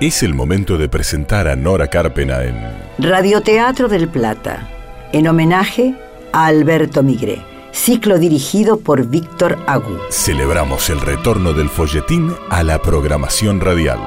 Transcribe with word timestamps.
Es 0.00 0.22
el 0.22 0.32
momento 0.32 0.78
de 0.78 0.88
presentar 0.88 1.46
a 1.46 1.56
Nora 1.56 1.88
Carpena 1.88 2.42
en 2.42 2.56
Radioteatro 2.96 3.86
del 3.86 4.08
Plata, 4.08 4.66
en 5.12 5.28
homenaje 5.28 5.94
a 6.32 6.46
Alberto 6.46 7.02
Migré, 7.02 7.42
ciclo 7.70 8.18
dirigido 8.18 8.80
por 8.80 9.06
Víctor 9.08 9.58
Agú. 9.66 9.98
Celebramos 10.08 10.88
el 10.88 11.02
retorno 11.02 11.52
del 11.52 11.68
folletín 11.68 12.32
a 12.48 12.62
la 12.62 12.80
programación 12.80 13.60
radial. 13.60 13.98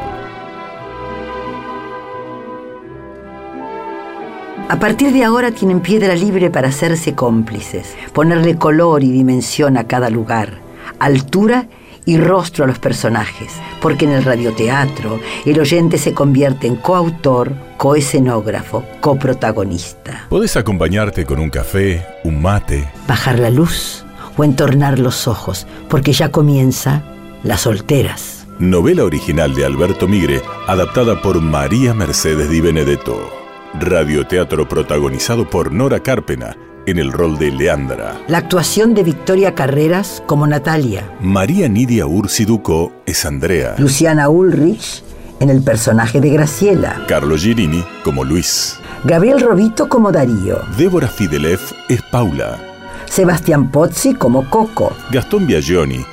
A 4.70 4.80
partir 4.80 5.14
de 5.14 5.24
ahora 5.24 5.52
tienen 5.52 5.80
piedra 5.80 6.16
libre 6.16 6.50
para 6.50 6.70
hacerse 6.70 7.14
cómplices, 7.14 7.96
ponerle 8.14 8.56
color 8.56 9.04
y 9.04 9.12
dimensión 9.12 9.78
a 9.78 9.84
cada 9.84 10.10
lugar, 10.10 10.58
altura 10.98 11.68
y 11.70 11.83
rostro 12.18 12.66
a 12.66 12.68
los 12.68 12.80
personajes, 12.80 13.54
porque 13.82 14.06
en 14.06 14.12
el 14.12 14.24
radioteatro 14.24 15.20
el 15.46 15.60
oyente 15.60 15.98
se 15.98 16.14
convierte 16.14 16.68
en 16.68 16.76
coautor, 16.76 17.54
coescenógrafo, 17.78 18.84
coprotagonista. 19.00 20.28
Podés 20.30 20.56
acompañarte 20.58 21.26
con 21.26 21.40
un 21.40 21.50
café, 21.50 22.06
un 22.24 22.42
mate, 22.42 22.90
Bajar 23.08 23.40
la 23.40 23.50
luz 23.50 24.06
o 24.38 24.44
entornar 24.44 25.00
los 25.00 25.28
ojos, 25.28 25.68
porque 25.90 26.12
ya 26.14 26.30
comienza 26.30 27.04
Las 27.44 27.62
Solteras. 27.62 28.46
novela 28.60 29.04
original 29.04 29.54
de 29.56 29.66
Alberto 29.66 30.08
Migre, 30.08 30.42
adaptada 30.68 31.22
por 31.22 31.42
María 31.42 31.94
Mercedes 31.94 32.50
Di 32.50 32.62
Benedetto. 32.62 33.32
Radioteatro 33.80 34.68
protagonizado 34.68 35.50
por 35.50 35.72
Nora 35.72 36.00
Carpena 36.02 36.56
en 36.86 36.98
el 36.98 37.12
rol 37.12 37.38
de 37.38 37.52
Leandra. 37.52 38.22
La 38.28 38.40
actuación 38.40 38.94
de 38.94 39.04
Victoria 39.04 39.56
Carreras 39.56 40.24
como 40.26 40.48
Natalia, 40.48 41.10
María 41.22 41.70
Nidia 41.70 42.06
Ursi 42.06 42.46
Ducó 42.46 42.92
es 43.06 43.26
Andrea. 43.26 43.76
Luciana 43.78 44.30
Ulrich 44.30 45.04
en 45.40 45.50
el 45.50 45.62
personaje 45.62 46.22
de 46.22 46.30
Graciela, 46.30 47.04
Carlo 47.08 47.38
Girini 47.38 47.84
como 48.04 48.24
Luis. 48.24 48.80
Gabriel 49.04 49.42
Robito 49.42 49.90
como 49.90 50.12
Darío, 50.12 50.60
Débora 50.78 51.08
Fidelev 51.08 51.60
es 51.90 52.02
Paula. 52.04 52.60
Sebastián 53.06 53.70
Pozzi 53.70 54.14
como 54.14 54.50
Coco, 54.50 54.94
Gastón 55.12 55.46
Biagioni 55.46 56.06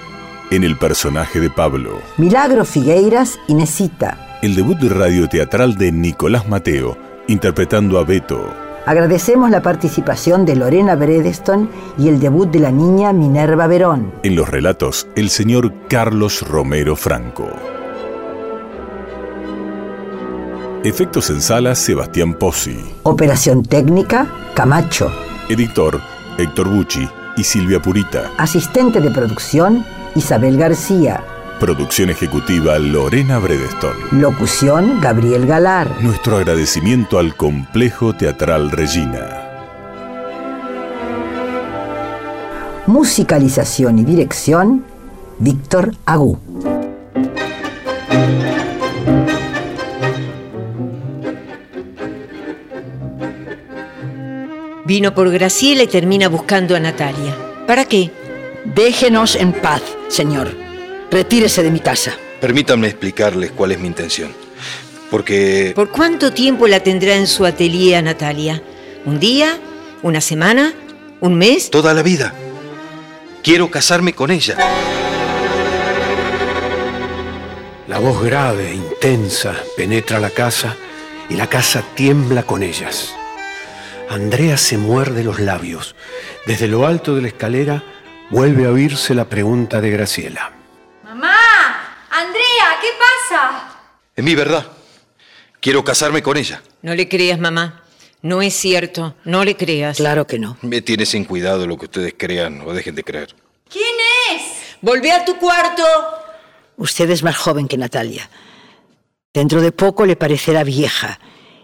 en 0.50 0.64
el 0.64 0.76
personaje 0.76 1.40
de 1.40 1.48
Pablo. 1.48 2.00
Milagro 2.18 2.64
Figueiras 2.64 3.38
y 3.46 3.54
Nesita. 3.54 4.38
El 4.42 4.56
debut 4.56 4.82
radioteatral 4.82 5.76
de 5.76 5.92
Nicolás 5.92 6.48
Mateo, 6.48 6.96
interpretando 7.28 7.98
a 7.98 8.04
Beto. 8.04 8.69
Agradecemos 8.86 9.50
la 9.50 9.62
participación 9.62 10.46
de 10.46 10.56
Lorena 10.56 10.96
Bredeston 10.96 11.70
y 11.98 12.08
el 12.08 12.18
debut 12.18 12.50
de 12.50 12.60
la 12.60 12.70
niña 12.70 13.12
Minerva 13.12 13.66
Verón. 13.66 14.12
En 14.22 14.36
los 14.36 14.48
relatos, 14.48 15.06
el 15.16 15.30
señor 15.30 15.72
Carlos 15.88 16.42
Romero 16.48 16.96
Franco. 16.96 17.48
Efectos 20.82 21.28
en 21.28 21.42
sala, 21.42 21.74
Sebastián 21.74 22.34
Pozzi. 22.34 22.78
Operación 23.02 23.62
técnica, 23.62 24.26
Camacho. 24.54 25.12
Editor, 25.50 26.00
Héctor 26.38 26.70
Bucci 26.70 27.06
y 27.36 27.44
Silvia 27.44 27.82
Purita. 27.82 28.30
Asistente 28.38 29.00
de 29.00 29.10
producción, 29.10 29.84
Isabel 30.14 30.56
García. 30.56 31.22
Producción 31.60 32.08
ejecutiva, 32.08 32.78
Lorena 32.78 33.38
Bredeston. 33.38 33.92
Locución, 34.12 34.98
Gabriel 34.98 35.46
Galar. 35.46 35.94
Nuestro 36.00 36.38
agradecimiento 36.38 37.18
al 37.18 37.36
Complejo 37.36 38.14
Teatral 38.14 38.70
Regina. 38.70 39.42
Musicalización 42.86 43.98
y 43.98 44.04
dirección, 44.04 44.86
Víctor 45.38 45.92
Agú. 46.06 46.38
Vino 54.86 55.14
por 55.14 55.30
Graciela 55.30 55.82
y 55.82 55.88
termina 55.88 56.28
buscando 56.28 56.74
a 56.74 56.80
Natalia. 56.80 57.36
¿Para 57.66 57.84
qué? 57.84 58.10
Déjenos 58.64 59.36
en 59.36 59.52
paz, 59.52 59.82
señor. 60.08 60.69
Retírese 61.10 61.62
de 61.62 61.70
mi 61.70 61.80
casa. 61.80 62.16
Permítanme 62.40 62.86
explicarles 62.86 63.52
cuál 63.52 63.72
es 63.72 63.78
mi 63.78 63.88
intención. 63.88 64.32
Porque 65.10 65.72
¿Por 65.74 65.90
cuánto 65.90 66.32
tiempo 66.32 66.68
la 66.68 66.80
tendrá 66.80 67.16
en 67.16 67.26
su 67.26 67.44
atelier 67.44 67.96
a 67.96 68.02
Natalia? 68.02 68.62
¿Un 69.04 69.18
día? 69.18 69.58
¿Una 70.02 70.20
semana? 70.20 70.72
¿Un 71.20 71.34
mes? 71.34 71.70
toda 71.70 71.92
la 71.92 72.02
vida 72.02 72.34
quiero 73.42 73.70
casarme 73.70 74.12
con 74.12 74.30
ella. 74.30 74.56
La 77.88 77.98
voz 77.98 78.22
grave, 78.22 78.72
intensa, 78.72 79.56
penetra 79.76 80.20
la 80.20 80.30
casa 80.30 80.76
y 81.28 81.34
la 81.34 81.48
casa 81.48 81.82
tiembla 81.94 82.44
con 82.44 82.62
ellas. 82.62 83.14
Andrea 84.08 84.56
se 84.56 84.78
muerde 84.78 85.24
los 85.24 85.40
labios. 85.40 85.94
Desde 86.46 86.68
lo 86.68 86.86
alto 86.86 87.14
de 87.14 87.22
la 87.22 87.28
escalera 87.28 87.82
vuelve 88.30 88.66
a 88.66 88.70
oírse 88.70 89.14
la 89.14 89.28
pregunta 89.28 89.80
de 89.80 89.90
Graciela. 89.90 90.59
Es 94.20 94.24
mi 94.24 94.34
verdad. 94.34 94.66
Quiero 95.60 95.82
casarme 95.82 96.22
con 96.22 96.36
ella. 96.36 96.62
No 96.82 96.94
le 96.94 97.08
creas, 97.08 97.40
mamá. 97.40 97.84
No 98.20 98.42
es 98.42 98.52
cierto. 98.52 99.14
No 99.24 99.46
le 99.46 99.56
creas. 99.56 99.96
Claro 99.96 100.26
que 100.26 100.38
no. 100.38 100.58
Me 100.60 100.82
tiene 100.82 101.06
sin 101.06 101.24
cuidado 101.24 101.66
lo 101.66 101.78
que 101.78 101.86
ustedes 101.86 102.14
crean 102.18 102.60
o 102.66 102.74
dejen 102.74 102.94
de 102.94 103.02
creer. 103.02 103.34
¿Quién 103.70 103.96
es? 104.30 104.42
Volvé 104.82 105.10
a 105.10 105.24
tu 105.24 105.38
cuarto. 105.38 105.82
Usted 106.76 107.08
es 107.08 107.22
más 107.22 107.34
joven 107.38 107.66
que 107.66 107.78
Natalia. 107.78 108.28
Dentro 109.32 109.62
de 109.62 109.72
poco 109.72 110.04
le 110.04 110.16
parecerá 110.16 110.64
vieja 110.64 111.18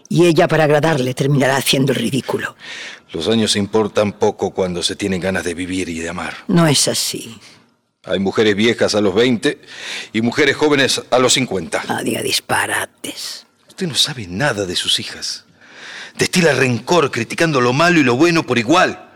y 0.09 0.25
ella 0.25 0.47
para 0.47 0.63
agradarle 0.63 1.13
terminará 1.13 1.57
haciendo 1.57 1.91
el 1.91 1.99
ridículo. 1.99 2.55
Los 3.11 3.27
años 3.27 3.55
importan 3.55 4.13
poco 4.13 4.49
cuando 4.49 4.81
se 4.81 4.95
tienen 4.95 5.21
ganas 5.21 5.43
de 5.43 5.53
vivir 5.53 5.89
y 5.89 5.99
de 5.99 6.09
amar. 6.09 6.33
No 6.47 6.65
es 6.65 6.87
así. 6.87 7.37
Hay 8.07 8.19
mujeres 8.19 8.55
viejas 8.55 8.95
a 8.95 9.01
los 9.01 9.13
20 9.13 9.59
y 10.13 10.21
mujeres 10.21 10.55
jóvenes 10.55 11.01
a 11.09 11.19
los 11.19 11.33
50. 11.33 11.83
No 11.87 12.03
diga 12.03 12.21
disparates. 12.21 13.45
Usted 13.67 13.87
no 13.87 13.95
sabe 13.95 14.27
nada 14.27 14.65
de 14.65 14.75
sus 14.75 14.99
hijas. 14.99 15.45
Destila 16.17 16.53
rencor 16.53 17.11
criticando 17.11 17.61
lo 17.61 17.73
malo 17.73 17.99
y 17.99 18.03
lo 18.03 18.15
bueno 18.15 18.43
por 18.43 18.57
igual. 18.57 19.09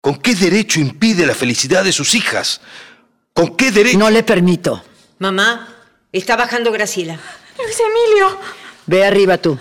¿Con 0.00 0.16
qué 0.16 0.34
derecho 0.34 0.80
impide 0.80 1.26
la 1.26 1.34
felicidad 1.34 1.84
de 1.84 1.92
sus 1.92 2.14
hijas? 2.14 2.60
¿Con 3.34 3.56
qué 3.56 3.70
derecho? 3.70 3.98
No 3.98 4.08
le 4.10 4.22
permito. 4.22 4.82
Mamá, 5.18 5.68
está 6.12 6.36
bajando 6.36 6.72
Graciela. 6.72 7.18
Luis 7.58 7.78
Emilio. 7.80 8.38
Ve 8.86 9.04
arriba 9.04 9.36
tú. 9.36 9.58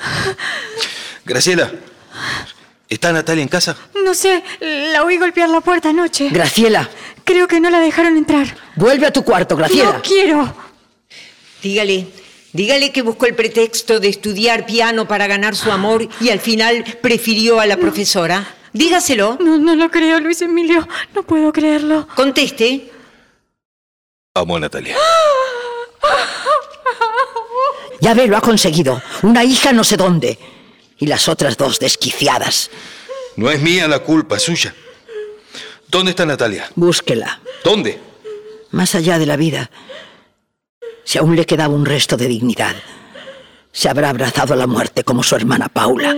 Graciela, 1.25 1.69
¿está 2.87 3.11
Natalia 3.11 3.41
en 3.41 3.49
casa? 3.49 3.75
No 4.05 4.13
sé, 4.13 4.41
la 4.61 5.03
oí 5.03 5.17
golpear 5.17 5.49
la 5.49 5.59
puerta 5.59 5.89
anoche. 5.89 6.29
Graciela, 6.29 6.89
Creo 7.27 7.45
que 7.49 7.59
no 7.59 7.69
la 7.69 7.81
dejaron 7.81 8.15
entrar. 8.15 8.47
vuelve 8.77 9.05
a 9.05 9.11
tu 9.11 9.21
cuarto, 9.21 9.57
Graciela. 9.57 9.91
No 9.91 10.01
quiero. 10.01 10.55
Dígale, 11.61 12.07
dígale 12.53 12.93
que 12.93 13.01
buscó 13.01 13.25
el 13.25 13.35
pretexto 13.35 13.99
de 13.99 14.07
estudiar 14.07 14.65
piano 14.65 15.09
para 15.09 15.27
ganar 15.27 15.53
su 15.53 15.69
amor 15.69 16.07
y 16.21 16.29
al 16.29 16.39
final 16.39 16.85
prefirió 17.01 17.59
a 17.59 17.65
la 17.65 17.75
profesora. 17.75 18.47
Dígaselo. 18.71 19.37
No, 19.41 19.57
no 19.57 19.75
lo 19.75 19.91
creo, 19.91 20.21
Luis 20.21 20.41
Emilio. 20.41 20.87
No 21.13 21.23
puedo 21.23 21.51
creerlo. 21.51 22.07
Conteste. 22.15 22.91
Amo 24.33 24.55
a 24.55 24.59
Natalia. 24.61 24.95
Ya 27.99 28.13
ve, 28.13 28.27
lo 28.27 28.37
ha 28.37 28.41
conseguido. 28.41 29.01
Una 29.23 29.43
hija 29.43 29.73
no 29.73 29.83
sé 29.83 29.97
dónde. 29.97 30.37
Y 30.99 31.07
las 31.07 31.27
otras 31.27 31.57
dos 31.57 31.79
desquiciadas. 31.79 32.69
No 33.35 33.49
es 33.49 33.59
mía 33.59 33.87
la 33.87 33.99
culpa, 33.99 34.37
es 34.37 34.43
suya. 34.43 34.73
¿Dónde 35.89 36.11
está 36.11 36.25
Natalia? 36.25 36.69
Búsquela. 36.75 37.39
¿Dónde? 37.63 37.99
Más 38.71 38.93
allá 38.95 39.17
de 39.17 39.25
la 39.25 39.37
vida, 39.37 39.71
si 41.05 41.17
aún 41.17 41.35
le 41.35 41.45
quedaba 41.45 41.73
un 41.73 41.85
resto 41.85 42.17
de 42.17 42.27
dignidad, 42.27 42.75
se 43.71 43.87
habrá 43.87 44.09
abrazado 44.09 44.53
a 44.53 44.57
la 44.57 44.67
muerte 44.67 45.03
como 45.03 45.23
su 45.23 45.35
hermana 45.35 45.69
Paula. 45.69 46.15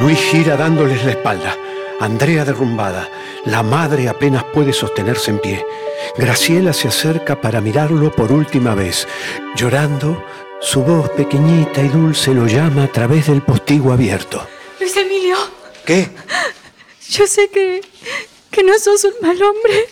Luis 0.00 0.20
gira 0.20 0.56
dándoles 0.56 1.04
la 1.04 1.10
espalda. 1.10 1.56
Andrea 2.00 2.44
derrumbada. 2.44 3.08
La 3.44 3.62
madre 3.62 4.08
apenas 4.08 4.44
puede 4.44 4.72
sostenerse 4.72 5.30
en 5.30 5.38
pie. 5.40 5.66
Graciela 6.16 6.72
se 6.72 6.88
acerca 6.88 7.40
para 7.40 7.60
mirarlo 7.60 8.12
por 8.12 8.30
última 8.32 8.74
vez. 8.74 9.08
Llorando, 9.56 10.24
su 10.60 10.82
voz 10.82 11.10
pequeñita 11.10 11.82
y 11.82 11.88
dulce 11.88 12.34
lo 12.34 12.46
llama 12.46 12.84
a 12.84 12.92
través 12.92 13.26
del 13.26 13.42
postigo 13.42 13.92
abierto. 13.92 14.46
Luis 14.80 14.96
Emilio, 14.96 15.36
¿Qué? 15.84 16.08
yo 17.10 17.26
sé 17.26 17.48
que, 17.48 17.80
que 18.50 18.62
no 18.62 18.78
sos 18.78 19.04
un 19.04 19.14
mal 19.20 19.40
hombre. 19.42 19.88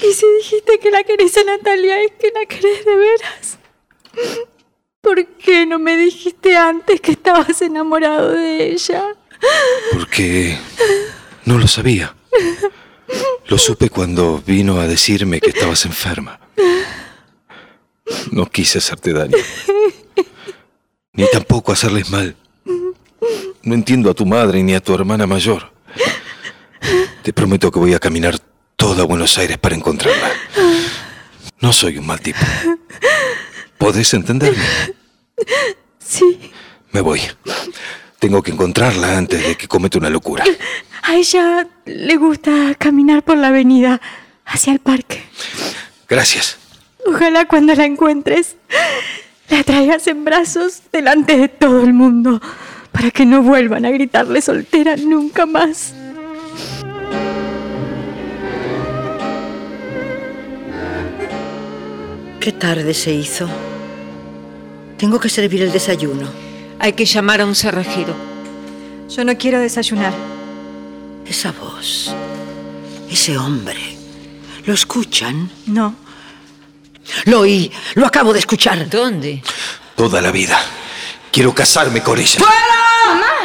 Y 0.00 0.12
si 0.12 0.26
dijiste 0.36 0.78
que 0.78 0.90
la 0.90 1.02
querés 1.02 1.36
a 1.38 1.44
Natalia, 1.44 2.00
es 2.02 2.12
que 2.12 2.30
la 2.30 2.46
querés 2.46 2.84
de 2.84 2.96
veras. 2.96 3.58
¿Por 5.00 5.26
qué 5.26 5.66
no 5.66 5.78
me 5.78 5.96
dijiste 5.96 6.56
antes 6.56 7.00
que 7.00 7.12
estabas 7.12 7.62
enamorado 7.62 8.30
de 8.30 8.72
ella? 8.72 9.16
Porque 9.92 10.58
no 11.44 11.58
lo 11.58 11.66
sabía. 11.66 12.14
Lo 13.46 13.58
supe 13.58 13.88
cuando 13.88 14.42
vino 14.46 14.80
a 14.80 14.86
decirme 14.86 15.40
que 15.40 15.50
estabas 15.50 15.84
enferma. 15.86 16.40
No 18.30 18.46
quise 18.46 18.78
hacerte 18.78 19.12
daño. 19.12 19.36
Ni 21.12 21.24
tampoco 21.30 21.72
hacerles 21.72 22.10
mal. 22.10 22.36
No 23.62 23.74
entiendo 23.74 24.10
a 24.10 24.14
tu 24.14 24.26
madre 24.26 24.62
ni 24.62 24.74
a 24.74 24.80
tu 24.80 24.94
hermana 24.94 25.26
mayor. 25.26 25.72
Te 27.22 27.32
prometo 27.32 27.70
que 27.70 27.78
voy 27.78 27.94
a 27.94 27.98
caminar 27.98 28.38
toda 28.76 29.04
Buenos 29.04 29.36
Aires 29.38 29.58
para 29.58 29.74
encontrarla. 29.74 30.30
No 31.60 31.72
soy 31.72 31.98
un 31.98 32.06
mal 32.06 32.20
tipo. 32.20 32.38
¿Podés 33.78 34.14
entenderme? 34.14 34.62
Sí. 35.98 36.52
Me 36.92 37.00
voy. 37.00 37.20
Tengo 38.18 38.42
que 38.42 38.50
encontrarla 38.50 39.16
antes 39.16 39.46
de 39.46 39.56
que 39.56 39.68
cometa 39.68 39.98
una 39.98 40.10
locura. 40.10 40.44
A 41.02 41.14
ella 41.14 41.68
le 41.84 42.16
gusta 42.16 42.74
caminar 42.76 43.22
por 43.22 43.36
la 43.36 43.48
avenida 43.48 44.00
hacia 44.44 44.72
el 44.72 44.80
parque. 44.80 45.22
Gracias. 46.08 46.58
Ojalá 47.06 47.46
cuando 47.46 47.74
la 47.74 47.84
encuentres 47.84 48.56
la 49.48 49.62
traigas 49.62 50.06
en 50.08 50.24
brazos 50.24 50.82
delante 50.92 51.38
de 51.38 51.48
todo 51.48 51.84
el 51.84 51.94
mundo 51.94 52.40
para 52.92 53.10
que 53.10 53.24
no 53.24 53.42
vuelvan 53.42 53.84
a 53.84 53.90
gritarle 53.90 54.42
soltera 54.42 54.96
nunca 54.96 55.46
más. 55.46 55.94
Qué 62.40 62.52
tarde 62.52 62.94
se 62.94 63.12
hizo. 63.12 63.48
Tengo 64.96 65.20
que 65.20 65.28
servir 65.28 65.62
el 65.62 65.70
desayuno. 65.70 66.47
Hay 66.80 66.92
que 66.92 67.04
llamar 67.04 67.40
a 67.40 67.46
un 67.46 67.54
cerrajero. 67.54 68.14
Yo 69.08 69.24
no 69.24 69.36
quiero 69.36 69.60
desayunar. 69.60 70.12
Esa 71.26 71.52
voz, 71.52 72.14
ese 73.10 73.36
hombre, 73.36 73.98
¿lo 74.64 74.72
escuchan? 74.72 75.50
No. 75.66 75.94
Lo 77.24 77.40
oí, 77.40 77.70
lo 77.94 78.06
acabo 78.06 78.32
de 78.32 78.38
escuchar. 78.38 78.88
¿Dónde? 78.88 79.42
Toda 79.94 80.20
la 80.22 80.30
vida. 80.30 80.58
Quiero 81.30 81.54
casarme 81.54 82.02
con 82.02 82.18
ella. 82.18 82.40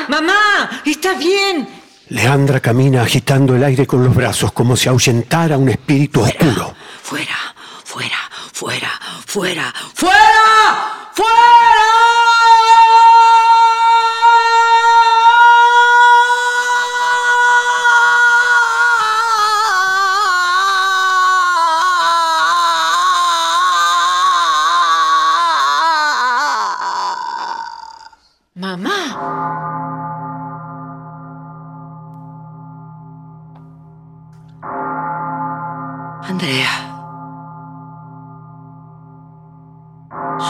¡Mamá! 0.07 0.81
¿Estás 0.85 1.17
bien? 1.17 1.67
Leandra 2.09 2.59
camina 2.59 3.01
agitando 3.01 3.55
el 3.55 3.63
aire 3.63 3.87
con 3.87 4.03
los 4.03 4.13
brazos 4.13 4.51
como 4.51 4.75
si 4.77 4.87
ahuyentara 4.87 5.57
un 5.57 5.69
espíritu 5.69 6.21
oscuro. 6.21 6.75
Fuera, 7.01 7.55
fuera, 7.83 8.17
fuera, 8.51 8.91
fuera, 9.25 9.73
fuera, 9.95 11.09
fuera. 11.13 11.33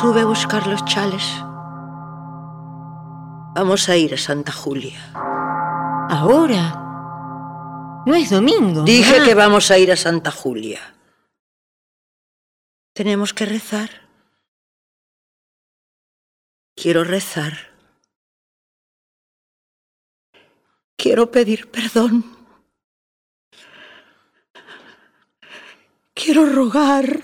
Sube 0.03 0.19
a 0.19 0.25
buscar 0.25 0.67
los 0.67 0.83
chales. 0.83 1.23
Vamos 3.55 3.87
a 3.87 3.95
ir 3.95 4.13
a 4.13 4.17
Santa 4.17 4.51
Julia. 4.51 4.99
¿Ahora? 6.09 8.03
No 8.05 8.13
es 8.13 8.29
domingo. 8.29 8.83
Dije 8.83 9.13
mamá. 9.13 9.25
que 9.25 9.33
vamos 9.33 9.71
a 9.71 9.77
ir 9.77 9.93
a 9.93 9.95
Santa 9.95 10.29
Julia. 10.29 10.93
Tenemos 12.91 13.33
que 13.33 13.45
rezar. 13.45 14.09
Quiero 16.75 17.05
rezar. 17.05 17.53
Quiero 20.97 21.31
pedir 21.31 21.71
perdón. 21.71 22.25
Quiero 26.13 26.45
rogar. 26.45 27.23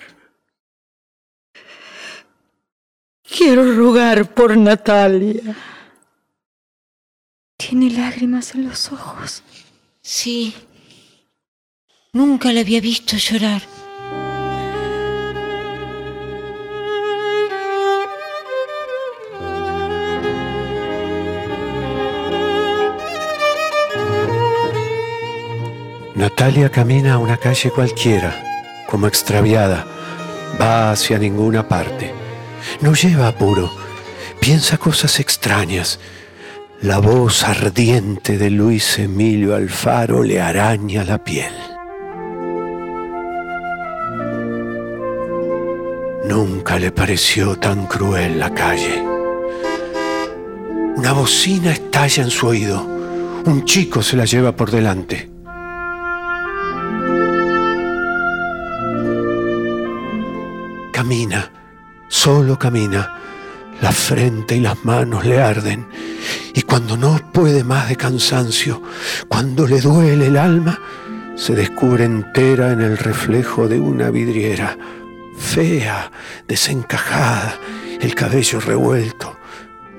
Quiero 3.39 3.73
rogar 3.73 4.33
por 4.33 4.57
Natalia. 4.57 5.55
Tiene 7.55 7.89
lágrimas 7.89 8.53
en 8.53 8.67
los 8.67 8.91
ojos. 8.91 9.43
Sí. 10.01 10.53
Nunca 12.11 12.51
la 12.51 12.59
había 12.59 12.81
visto 12.81 13.15
llorar. 13.15 13.61
Natalia 26.13 26.69
camina 26.69 27.13
a 27.13 27.17
una 27.19 27.37
calle 27.37 27.71
cualquiera, 27.71 28.83
como 28.89 29.07
extraviada. 29.07 29.87
Va 30.59 30.91
hacia 30.91 31.17
ninguna 31.17 31.65
parte. 31.65 32.18
No 32.81 32.93
lleva 32.93 33.27
apuro. 33.27 33.71
Piensa 34.39 34.77
cosas 34.77 35.19
extrañas. 35.19 35.99
La 36.81 36.99
voz 36.99 37.43
ardiente 37.43 38.37
de 38.37 38.49
Luis 38.49 38.99
Emilio 38.99 39.55
Alfaro 39.55 40.23
le 40.23 40.41
araña 40.41 41.03
la 41.03 41.23
piel. 41.23 41.53
Nunca 46.25 46.79
le 46.79 46.91
pareció 46.91 47.57
tan 47.57 47.85
cruel 47.87 48.39
la 48.39 48.53
calle. 48.53 49.03
Una 50.95 51.13
bocina 51.13 51.71
estalla 51.71 52.23
en 52.23 52.29
su 52.29 52.47
oído. 52.47 52.81
Un 53.45 53.63
chico 53.65 54.01
se 54.01 54.15
la 54.15 54.25
lleva 54.25 54.55
por 54.55 54.69
delante. 54.69 55.28
Solo 62.09 62.59
camina. 62.59 63.15
La 63.81 63.93
frente 63.93 64.57
y 64.57 64.59
las 64.59 64.83
manos 64.83 65.25
le 65.25 65.41
arden. 65.41 65.87
Y 66.53 66.63
cuando 66.63 66.97
no 66.97 67.17
puede 67.31 67.63
más 67.63 67.87
de 67.87 67.95
cansancio, 67.95 68.81
cuando 69.29 69.65
le 69.65 69.79
duele 69.79 70.27
el 70.27 70.35
alma, 70.35 70.77
se 71.35 71.55
descubre 71.55 72.03
entera 72.03 72.73
en 72.73 72.81
el 72.81 72.97
reflejo 72.97 73.69
de 73.69 73.79
una 73.79 74.09
vidriera, 74.09 74.77
fea, 75.37 76.11
desencajada, 76.45 77.57
el 78.01 78.13
cabello 78.13 78.59
revuelto. 78.59 79.37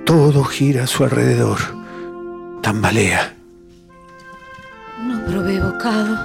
Todo 0.04 0.44
gira 0.44 0.84
a 0.84 0.86
su 0.86 1.04
alrededor. 1.04 1.58
Tambalea. 2.60 3.34
No 5.06 5.24
probé 5.24 5.60
bocado. 5.60 6.18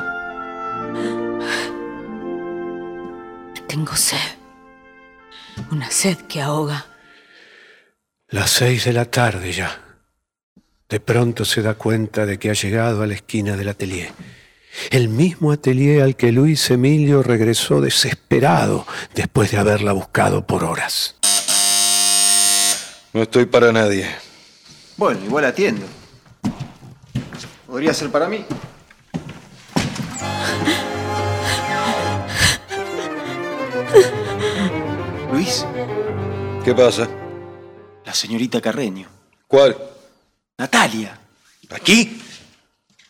Tengo 3.68 3.96
sed. 3.96 4.45
Una 5.72 5.90
sed 5.90 6.18
que 6.28 6.42
ahoga. 6.42 6.86
Las 8.30 8.52
seis 8.52 8.86
de 8.86 8.94
la 8.94 9.06
tarde 9.06 9.52
ya. 9.52 9.82
De 10.90 11.00
pronto 11.00 11.46
se 11.46 11.62
da 11.62 11.76
cuenta 11.76 12.26
de 12.26 12.38
que 12.38 12.50
ha 12.50 12.54
llegado 12.54 13.02
a 13.02 13.08
la 13.08 13.14
esquina 13.14 13.56
del 13.58 13.70
atelier. 13.70 14.12
El 14.92 15.10
mismo 15.10 15.52
atelier 15.52 16.02
al 16.04 16.16
que 16.16 16.32
Luis 16.32 16.70
Emilio 16.70 17.24
regresó 17.24 17.82
desesperado 17.82 18.86
después 19.14 19.52
de 19.52 19.58
haberla 19.58 19.94
buscado 19.94 20.46
por 20.46 20.64
horas. 20.64 21.16
No 23.14 23.22
estoy 23.22 23.46
para 23.46 23.72
nadie. 23.72 24.08
Bueno, 24.98 25.24
igual 25.24 25.46
atiendo. 25.46 25.86
Podría 27.66 27.94
ser 27.94 28.10
para 28.12 28.28
mí. 28.28 28.46
¿Qué 36.66 36.74
pasa? 36.74 37.08
la 38.04 38.12
señorita 38.12 38.60
Carreño. 38.60 39.08
¿Cuál? 39.48 39.78
Natalia. 40.58 41.20
¿Aquí? 41.70 42.20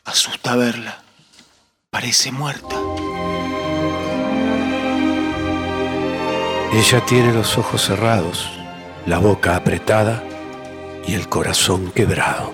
Asusta 0.03 0.57
verla. 0.57 1.01
Parece 1.89 2.33
muerta. 2.33 2.75
Ella 6.73 7.05
tiene 7.05 7.31
los 7.31 7.57
ojos 7.57 7.81
cerrados, 7.81 8.45
la 9.05 9.19
boca 9.19 9.55
apretada 9.55 10.21
y 11.07 11.13
el 11.13 11.29
corazón 11.29 11.93
quebrado. 11.95 12.51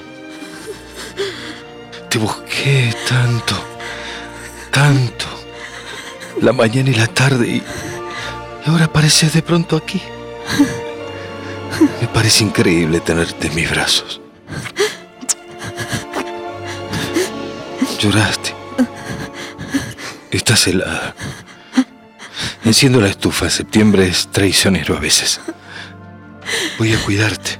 Te 2.10 2.20
busqué 2.20 2.94
tanto, 3.10 3.56
tanto. 4.70 5.26
La 6.42 6.54
mañana 6.54 6.92
y 6.92 6.94
la 6.94 7.08
tarde 7.08 7.48
y, 7.48 7.56
y 7.58 8.70
ahora 8.70 8.86
apareces 8.86 9.34
de 9.34 9.42
pronto 9.42 9.78
aquí. 9.78 10.00
Me 11.82 12.08
parece 12.14 12.44
increíble 12.44 13.00
tenerte 13.00 13.48
en 13.48 13.56
mis 13.56 13.70
brazos. 13.70 14.22
Lloraste. 18.00 18.54
Estás 20.32 20.68
helada. 20.68 21.16
Enciendo 22.64 23.02
la 23.02 23.08
estufa. 23.08 23.50
Septiembre 23.50 24.08
es 24.08 24.28
traicionero 24.28 24.96
a 24.96 25.00
veces. 25.00 25.42
Voy 26.78 26.94
a 26.94 27.00
cuidarte. 27.00 27.60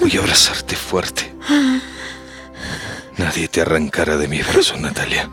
Voy 0.00 0.16
a 0.16 0.20
abrazarte 0.20 0.74
fuerte. 0.74 1.34
Nadie 3.18 3.48
te 3.48 3.60
arrancará 3.60 4.16
de 4.16 4.28
mis 4.28 4.46
brazos, 4.46 4.80
Natalia. 4.80 5.28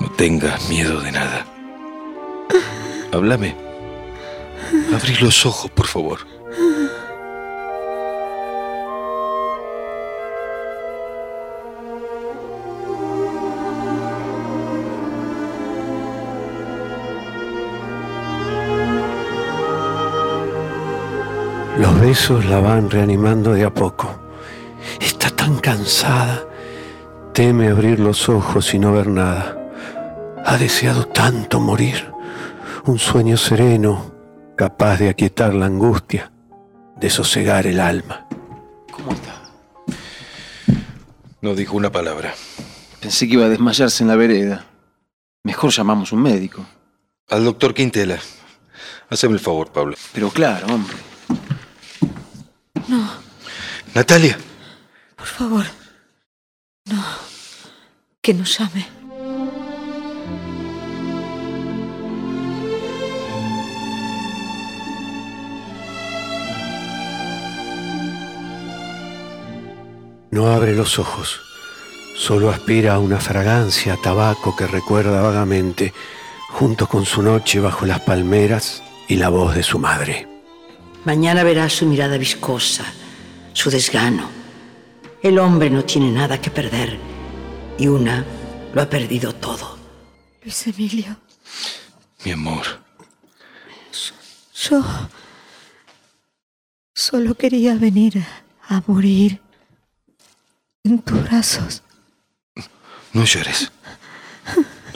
No 0.00 0.10
tengas 0.12 0.68
miedo 0.68 1.00
de 1.00 1.12
nada. 1.12 1.46
Háblame. 3.12 3.71
Abrí 4.94 5.14
los 5.20 5.44
ojos, 5.44 5.70
por 5.70 5.86
favor. 5.86 6.20
Los 21.78 22.00
besos 22.00 22.44
la 22.46 22.60
van 22.60 22.90
reanimando 22.90 23.52
de 23.52 23.64
a 23.64 23.74
poco. 23.74 24.08
Está 25.00 25.30
tan 25.30 25.58
cansada. 25.58 26.44
Teme 27.34 27.68
abrir 27.68 27.98
los 27.98 28.28
ojos 28.28 28.72
y 28.72 28.78
no 28.78 28.92
ver 28.92 29.08
nada. 29.08 29.56
Ha 30.44 30.56
deseado 30.56 31.04
tanto 31.06 31.60
morir. 31.60 32.10
Un 32.84 32.98
sueño 32.98 33.36
sereno, 33.36 34.11
capaz 34.56 34.98
de 34.98 35.08
aquietar 35.08 35.54
la 35.54 35.66
angustia, 35.66 36.32
de 36.96 37.10
sosegar 37.10 37.66
el 37.66 37.80
alma. 37.80 38.26
¿Cómo 38.90 39.12
está? 39.12 39.42
No 41.40 41.54
dijo 41.54 41.76
una 41.76 41.90
palabra. 41.90 42.34
Pensé 43.00 43.26
que 43.26 43.34
iba 43.34 43.46
a 43.46 43.48
desmayarse 43.48 44.04
en 44.04 44.08
la 44.08 44.16
vereda. 44.16 44.64
Mejor 45.42 45.70
llamamos 45.72 46.12
un 46.12 46.22
médico. 46.22 46.64
Al 47.28 47.44
doctor 47.44 47.74
Quintela. 47.74 48.18
Haceme 49.10 49.34
el 49.34 49.40
favor, 49.40 49.72
Pablo. 49.72 49.96
Pero 50.12 50.30
claro, 50.30 50.66
hombre. 50.68 50.96
No, 52.88 53.10
Natalia. 53.94 54.38
por 55.16 55.26
favor. 55.26 55.64
No. 56.86 57.02
Que 58.20 58.34
nos 58.34 58.56
llame. 58.58 58.86
No 70.32 70.46
abre 70.46 70.74
los 70.74 70.98
ojos. 70.98 71.42
Solo 72.16 72.48
aspira 72.48 72.94
a 72.94 72.98
una 72.98 73.20
fragancia 73.20 73.92
a 73.92 73.96
tabaco 73.98 74.56
que 74.56 74.66
recuerda 74.66 75.20
vagamente, 75.20 75.92
junto 76.48 76.88
con 76.88 77.04
su 77.04 77.22
noche 77.22 77.60
bajo 77.60 77.84
las 77.84 78.00
palmeras 78.00 78.82
y 79.08 79.16
la 79.16 79.28
voz 79.28 79.54
de 79.54 79.62
su 79.62 79.78
madre. 79.78 80.26
Mañana 81.04 81.42
verás 81.44 81.74
su 81.74 81.84
mirada 81.84 82.16
viscosa, 82.16 82.84
su 83.52 83.68
desgano. 83.70 84.30
El 85.22 85.38
hombre 85.38 85.68
no 85.68 85.84
tiene 85.84 86.10
nada 86.10 86.40
que 86.40 86.50
perder 86.50 86.96
y 87.78 87.88
una 87.88 88.24
lo 88.72 88.80
ha 88.80 88.88
perdido 88.88 89.34
todo. 89.34 89.76
Luis 90.42 90.66
Emilio, 90.66 91.14
Mi 92.24 92.32
amor. 92.32 92.64
yo 94.54 94.82
solo 96.94 97.34
quería 97.34 97.74
venir 97.74 98.24
a 98.68 98.82
morir 98.86 99.40
en 100.84 101.00
tus 101.00 101.22
brazos. 101.24 101.82
No 103.12 103.24
llores. 103.24 103.70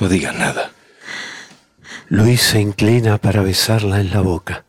No 0.00 0.08
digas 0.08 0.34
nada. 0.34 0.72
Luis 2.08 2.40
se 2.40 2.60
inclina 2.60 3.18
para 3.18 3.42
besarla 3.42 4.00
en 4.00 4.10
la 4.10 4.20
boca. 4.20 4.64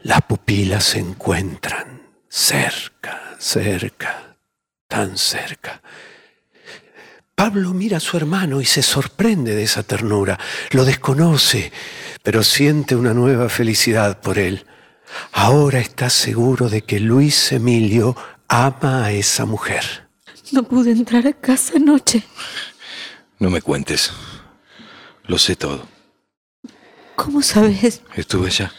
Las 0.00 0.22
pupilas 0.22 0.84
se 0.84 0.98
encuentran 0.98 2.02
cerca, 2.28 3.36
cerca, 3.38 4.36
tan 4.86 5.16
cerca. 5.18 5.82
Pablo 7.34 7.72
mira 7.72 7.96
a 7.98 8.00
su 8.00 8.16
hermano 8.16 8.60
y 8.60 8.66
se 8.66 8.82
sorprende 8.82 9.54
de 9.54 9.62
esa 9.62 9.82
ternura. 9.82 10.38
Lo 10.70 10.84
desconoce, 10.84 11.72
pero 12.22 12.42
siente 12.42 12.96
una 12.96 13.14
nueva 13.14 13.48
felicidad 13.48 14.20
por 14.20 14.38
él. 14.38 14.66
Ahora 15.32 15.80
está 15.80 16.10
seguro 16.10 16.68
de 16.68 16.82
que 16.82 17.00
Luis 17.00 17.52
Emilio 17.52 18.14
ama 18.46 19.04
a 19.04 19.12
esa 19.12 19.46
mujer. 19.46 20.09
No 20.52 20.62
pude 20.64 20.90
entrar 20.90 21.26
a 21.26 21.32
casa 21.32 21.74
anoche. 21.76 22.22
No 23.38 23.50
me 23.50 23.62
cuentes. 23.62 24.10
Lo 25.24 25.38
sé 25.38 25.56
todo. 25.56 25.86
¿Cómo 27.16 27.42
sabes? 27.42 28.00
Estuve 28.14 28.48
allá 28.48 28.72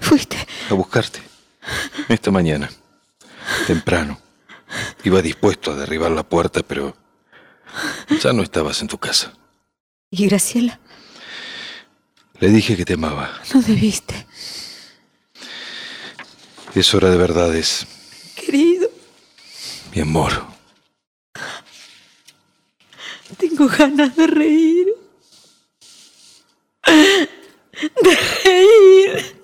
Fuiste. 0.00 0.36
a 0.70 0.74
buscarte. 0.74 1.20
Esta 2.08 2.30
mañana. 2.30 2.68
Temprano. 3.66 4.20
Iba 5.04 5.22
dispuesto 5.22 5.72
a 5.72 5.76
derribar 5.76 6.10
la 6.10 6.22
puerta, 6.22 6.62
pero 6.62 6.96
ya 8.22 8.32
no 8.32 8.42
estabas 8.42 8.80
en 8.82 8.88
tu 8.88 8.98
casa. 8.98 9.32
¿Y 10.10 10.26
Graciela? 10.26 10.80
Le 12.40 12.48
dije 12.48 12.76
que 12.76 12.84
te 12.84 12.94
amaba. 12.94 13.40
No 13.54 13.62
debiste. 13.62 14.26
Es 16.74 16.92
hora 16.94 17.10
de 17.10 17.16
verdades, 17.16 17.86
Querido, 18.34 18.81
mi 19.94 20.00
amor. 20.00 20.32
tengo 23.36 23.66
ganas 23.66 24.14
de 24.16 24.26
reír. 24.26 24.94
De 28.02 28.16
reír. 28.44 29.42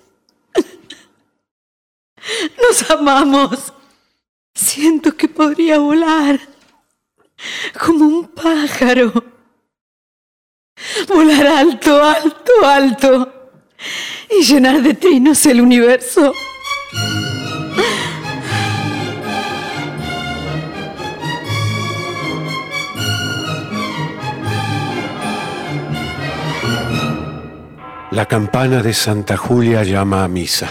Nos 2.61 2.89
amamos. 2.89 3.73
Siento 4.53 5.15
que 5.15 5.27
podría 5.27 5.79
volar 5.79 6.39
como 7.79 8.05
un 8.05 8.27
pájaro. 8.27 9.11
Volar 11.07 11.47
alto, 11.47 12.03
alto, 12.03 12.51
alto. 12.65 13.51
Y 14.29 14.43
llenar 14.43 14.81
de 14.81 14.93
trinos 14.93 15.45
el 15.45 15.61
universo. 15.61 16.33
La 28.19 28.25
campana 28.25 28.83
de 28.83 28.93
Santa 28.93 29.37
Julia 29.37 29.81
llama 29.83 30.25
a 30.25 30.27
misa. 30.27 30.67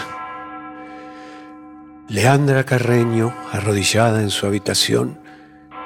Leandra 2.07 2.63
Carreño, 2.63 3.33
arrodillada 3.51 4.21
en 4.21 4.29
su 4.29 4.45
habitación, 4.45 5.19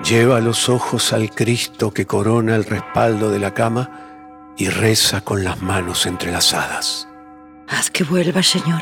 lleva 0.04 0.42
los 0.42 0.68
ojos 0.68 1.14
al 1.14 1.30
Cristo 1.30 1.94
que 1.94 2.06
corona 2.06 2.58
el 2.58 2.66
respaldo 2.66 3.32
de 3.32 3.40
la 3.40 3.54
cama 3.54 4.54
y 4.58 4.68
reza 4.68 5.22
con 5.22 5.46
las 5.46 5.62
manos 5.62 6.06
entrelazadas. 6.06 7.08
Haz 7.70 7.90
que 7.90 8.04
vuelva, 8.04 8.44
Señor. 8.44 8.82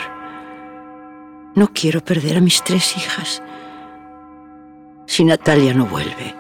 No 1.54 1.72
quiero 1.72 2.04
perder 2.04 2.38
a 2.38 2.42
mis 2.42 2.64
tres 2.64 2.98
hijas. 2.98 3.44
Si 5.06 5.24
Natalia 5.24 5.76
no 5.76 5.86
vuelve, 5.86 6.34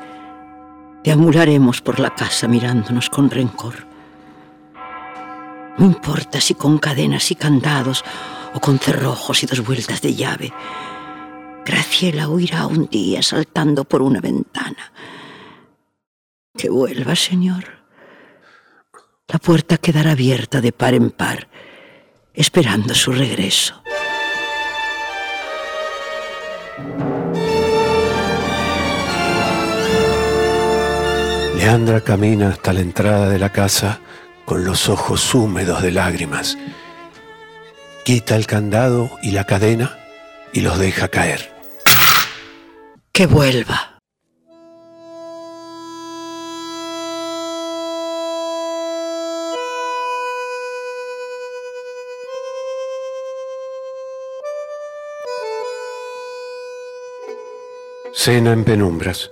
deambularemos 1.03 1.81
por 1.81 1.99
la 1.99 2.15
casa 2.15 2.47
mirándonos 2.47 3.11
con 3.11 3.29
rencor. 3.29 3.90
No 5.77 5.85
importa 5.85 6.41
si 6.41 6.53
con 6.53 6.77
cadenas 6.77 7.31
y 7.31 7.35
candados 7.35 8.03
o 8.53 8.59
con 8.59 8.79
cerrojos 8.79 9.43
y 9.43 9.45
dos 9.45 9.65
vueltas 9.65 10.01
de 10.01 10.15
llave. 10.15 10.53
Graciela 11.65 12.27
huirá 12.27 12.65
un 12.67 12.87
día 12.87 13.21
saltando 13.21 13.83
por 13.85 14.01
una 14.01 14.19
ventana. 14.19 14.91
Que 16.57 16.69
vuelva, 16.69 17.15
Señor. 17.15 17.81
La 19.27 19.39
puerta 19.39 19.77
quedará 19.77 20.11
abierta 20.11 20.59
de 20.59 20.73
par 20.73 20.93
en 20.93 21.09
par, 21.11 21.47
esperando 22.33 22.93
su 22.93 23.13
regreso. 23.13 23.81
Leandra 31.55 32.01
camina 32.01 32.49
hasta 32.49 32.73
la 32.73 32.81
entrada 32.81 33.29
de 33.29 33.39
la 33.39 33.49
casa 33.49 34.01
con 34.45 34.65
los 34.65 34.89
ojos 34.89 35.33
húmedos 35.33 35.81
de 35.81 35.91
lágrimas. 35.91 36.57
Quita 38.03 38.35
el 38.35 38.47
candado 38.47 39.09
y 39.21 39.31
la 39.31 39.45
cadena 39.45 39.97
y 40.53 40.61
los 40.61 40.79
deja 40.79 41.07
caer. 41.07 41.53
Que 43.11 43.25
vuelva. 43.27 43.91
Cena 58.13 58.53
en 58.53 58.63
penumbras. 58.63 59.31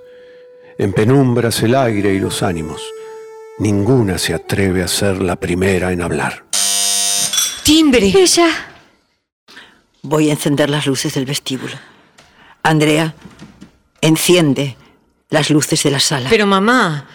En 0.78 0.94
penumbras 0.94 1.62
el 1.62 1.76
aire 1.76 2.14
y 2.14 2.20
los 2.20 2.42
ánimos. 2.42 2.82
Ninguna 3.60 4.18
se 4.18 4.34
atreve 4.34 4.84
a 4.84 4.88
ser 4.88 5.22
la 5.22 5.36
primera 5.36 5.92
en 5.92 6.02
hablar. 6.02 6.46
¡Timbre! 7.64 8.08
Ella. 8.16 8.48
Voy 10.02 10.30
a 10.30 10.34
encender 10.34 10.70
las 10.70 10.88
luces 10.88 11.14
del 11.14 11.26
vestíbulo. 11.26 11.74
Andrea, 12.64 13.14
enciende 14.02 14.78
las 15.30 15.50
luces 15.50 15.84
de 15.84 15.92
la 15.92 16.00
sala. 16.00 16.30
Pero 16.30 16.46
mamá, 16.48 17.08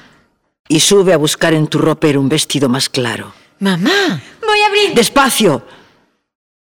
Y 0.68 0.80
sube 0.80 1.12
a 1.12 1.18
buscar 1.18 1.52
en 1.52 1.66
tu 1.66 1.78
ropero 1.78 2.20
un 2.20 2.28
vestido 2.28 2.68
más 2.70 2.88
claro. 2.88 3.34
mamá. 3.60 4.22
Voy 4.46 4.60
a 4.60 4.66
abrir. 4.66 4.94
¡Despacio! 4.94 5.66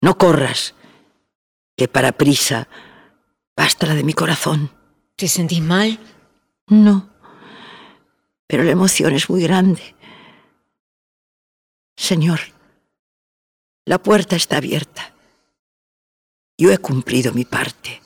No 0.03 0.17
corras, 0.17 0.75
que 1.77 1.87
para 1.89 2.13
prisa 2.13 2.67
basta 3.55 3.87
la 3.87 3.95
de 3.95 4.03
mi 4.05 4.15
corazón. 4.15 4.71
¿Te 5.17 5.29
sentís 5.29 5.61
mal? 5.61 5.99
No, 6.69 7.10
pero 8.50 8.64
la 8.64 8.73
emoción 8.73 9.14
es 9.14 9.30
muy 9.30 9.45
grande. 9.45 9.95
Señor, 11.97 12.40
la 13.85 14.02
puerta 14.02 14.35
está 14.35 14.57
abierta. 14.57 15.14
Yo 16.59 16.73
he 16.73 16.78
cumplido 16.78 17.33
mi 17.33 17.45
parte. 17.45 18.02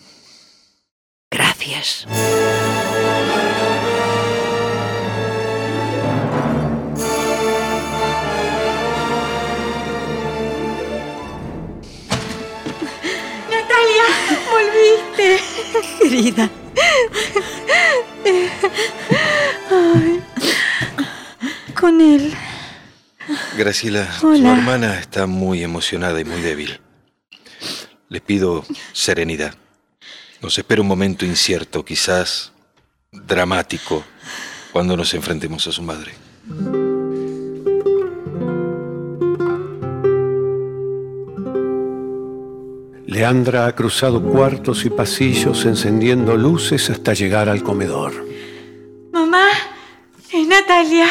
Gracias. 1.30 2.06
Natalia, 13.50 14.06
volviste. 14.52 15.40
Querida, 15.98 16.50
Graciela, 23.56 24.12
su 24.18 24.28
Hola. 24.28 24.56
hermana 24.56 24.98
está 24.98 25.26
muy 25.26 25.62
emocionada 25.62 26.20
y 26.20 26.24
muy 26.24 26.40
débil. 26.40 26.80
Les 28.08 28.20
pido 28.20 28.64
serenidad. 28.92 29.54
Nos 30.42 30.58
espera 30.58 30.82
un 30.82 30.88
momento 30.88 31.24
incierto, 31.24 31.84
quizás 31.84 32.52
dramático, 33.12 34.04
cuando 34.72 34.96
nos 34.96 35.14
enfrentemos 35.14 35.66
a 35.68 35.72
su 35.72 35.82
madre. 35.82 36.12
Leandra 43.06 43.66
ha 43.66 43.74
cruzado 43.74 44.22
cuartos 44.22 44.84
y 44.84 44.90
pasillos 44.90 45.64
encendiendo 45.66 46.36
luces 46.36 46.90
hasta 46.90 47.12
llegar 47.14 47.48
al 47.48 47.62
comedor. 47.62 48.12
Mamá, 49.12 49.46
es 50.32 50.46
Natalia. 50.48 51.06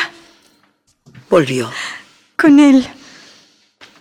volvió. 1.30 1.70
Con 2.38 2.60
él. 2.60 2.86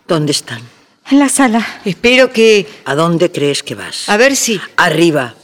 ¿Dónde 0.06 0.32
están? 0.32 0.62
En 1.10 1.18
la 1.18 1.28
sala. 1.28 1.80
Espero 1.84 2.32
que... 2.32 2.66
¿A 2.84 2.94
dónde 2.94 3.30
crees 3.30 3.62
que 3.62 3.74
vas? 3.74 4.08
A 4.08 4.16
ver 4.16 4.36
si... 4.36 4.60
Arriba. 4.76 5.34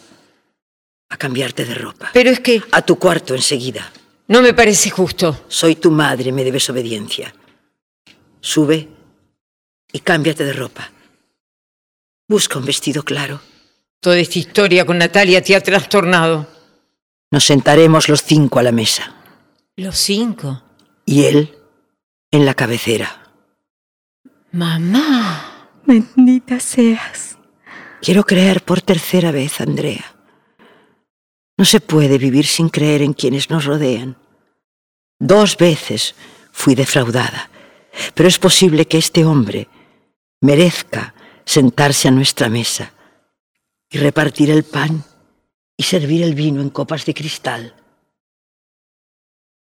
A 1.11 1.17
cambiarte 1.17 1.65
de 1.65 1.75
ropa. 1.75 2.11
Pero 2.13 2.31
es 2.31 2.41
que 2.41 2.63
A 2.73 2.83
tu 2.83 2.99
cuarto 2.99 3.35
enseguida. 3.35 3.91
no 4.29 4.43
me 4.43 4.55
parece 4.55 4.91
justo. 4.91 5.45
Soy 5.49 5.77
tu 5.77 5.91
madre, 5.91 6.33
me 6.33 6.45
debes 6.45 6.69
obediencia. 6.71 7.35
Sube 8.41 8.89
y 9.93 10.01
cámbiate 10.01 10.45
de 10.45 10.53
ropa. 10.53 10.91
Busca 12.29 12.59
un 12.59 12.65
vestido 12.67 13.03
claro. 13.03 13.41
Toda 14.01 14.19
esta 14.19 14.39
historia 14.39 14.85
con 14.85 14.99
Natalia 14.99 15.43
te 15.43 15.57
ha 15.57 15.63
trastornado. 15.63 16.47
Nos 17.31 17.45
sentaremos 17.45 18.09
los 18.09 18.23
cinco 18.23 18.59
a 18.59 18.63
la 18.63 18.73
mesa. 18.73 19.15
Los 19.77 19.97
cinco. 19.99 20.63
Y 21.05 21.25
él 21.25 21.58
en 22.31 22.45
la 22.45 22.55
cabecera. 22.55 23.33
Mamá. 24.53 25.49
Bendita 25.87 26.61
seas. 26.61 27.39
Quiero 28.03 28.25
creer 28.25 28.63
por 28.63 28.83
tercera 28.83 29.33
vez, 29.33 29.61
Andrea. 29.61 30.05
No 31.57 31.65
se 31.65 31.81
puede 31.81 32.19
vivir 32.19 32.47
sin 32.47 32.69
creer 32.69 33.01
en 33.01 33.15
quienes 33.15 33.49
nos 33.49 33.65
rodean. 33.65 34.19
Dos 35.19 35.57
veces 35.57 36.15
fui 36.53 36.75
defraudada, 36.75 37.51
pero 38.15 38.29
es 38.29 38.39
posible 38.39 38.87
que 38.87 38.99
este 38.99 39.25
hombre 39.25 39.69
merezca 40.43 41.15
sentarse 41.47 42.09
a 42.09 42.11
nuestra 42.11 42.51
mesa 42.51 42.93
y 43.91 43.97
repartir 43.97 44.51
el 44.51 44.65
pan 44.65 45.03
y 45.75 45.85
servir 45.85 46.23
el 46.23 46.35
vino 46.35 46.61
en 46.61 46.69
copas 46.69 47.07
de 47.07 47.15
cristal. 47.15 47.75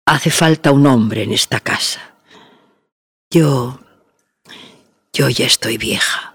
Hace 0.04 0.30
falta 0.30 0.72
un 0.72 0.86
hombre 0.86 1.22
en 1.22 1.32
esta 1.32 1.60
casa. 1.60 2.07
Yo... 3.30 3.78
yo 5.12 5.28
ya 5.28 5.44
estoy 5.44 5.76
vieja. 5.76 6.32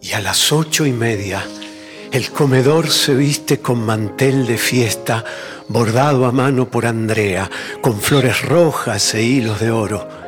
Y 0.00 0.12
a 0.12 0.20
las 0.22 0.50
ocho 0.52 0.86
y 0.86 0.92
media, 0.92 1.46
el 2.12 2.30
comedor 2.30 2.88
se 2.88 3.14
viste 3.14 3.60
con 3.60 3.84
mantel 3.84 4.46
de 4.46 4.56
fiesta 4.56 5.22
bordado 5.68 6.24
a 6.24 6.32
mano 6.32 6.70
por 6.70 6.86
Andrea, 6.86 7.50
con 7.82 8.00
flores 8.00 8.40
rojas 8.40 9.14
e 9.14 9.22
hilos 9.22 9.60
de 9.60 9.70
oro. 9.70 10.19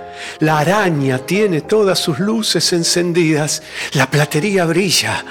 La 0.42 0.59
araña 0.59 1.20
tiene 1.20 1.61
todas 1.61 2.00
sus 2.00 2.18
luces 2.18 2.72
encendidas, 2.72 3.62
la 3.92 4.11
platería 4.11 4.64
brilla. 4.64 5.24